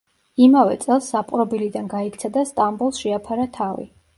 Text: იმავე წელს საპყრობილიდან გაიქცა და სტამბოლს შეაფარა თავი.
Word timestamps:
იმავე 0.45 0.77
წელს 0.85 1.09
საპყრობილიდან 1.15 1.91
გაიქცა 1.93 2.33
და 2.39 2.47
სტამბოლს 2.53 3.03
შეაფარა 3.05 3.47
თავი. 3.61 3.91